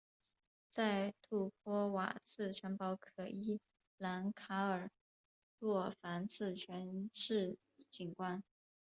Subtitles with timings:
[0.67, 3.59] 在杜波瓦茨城堡可一
[3.99, 4.89] 览卡尔
[5.59, 7.55] 洛瓦茨全市
[7.91, 8.41] 景观。